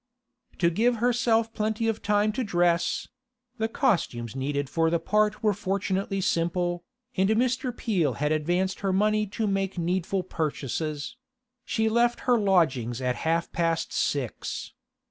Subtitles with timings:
[0.57, 3.07] To give herself plenty of time to dress
[3.59, 6.83] (the costumes needed for the part were fortunately simple,
[7.15, 7.77] and Mr.
[7.77, 11.17] Peel had advanced her money to make needful purchases)
[11.65, 14.73] she left her lodgings at half past six.